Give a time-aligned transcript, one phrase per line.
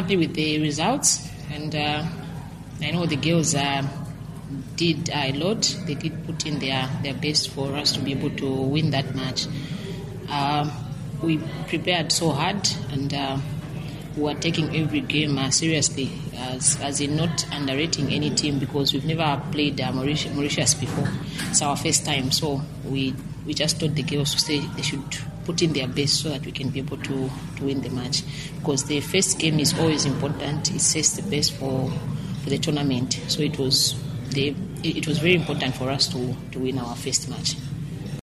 [0.00, 2.02] happy with the results, and uh,
[2.80, 3.86] I know the girls uh,
[4.76, 5.76] did a lot.
[5.84, 9.14] They did put in their, their best for us to be able to win that
[9.14, 9.46] match.
[10.26, 10.70] Uh,
[11.22, 11.36] we
[11.68, 13.36] prepared so hard, and uh,
[14.16, 18.94] we are taking every game uh, seriously, as, as in not underrating any team because
[18.94, 21.08] we've never played Mauritius, Mauritius before.
[21.50, 23.14] It's our first time, so we
[23.46, 25.04] we just told the girls to say they should
[25.50, 28.22] put in their best so that we can be able to, to win the match.
[28.58, 30.70] Because the first game is always important.
[30.72, 31.90] It sets the best for,
[32.44, 33.20] for the tournament.
[33.26, 34.00] So it was
[34.30, 37.54] the it was very important for us to, to win our first match.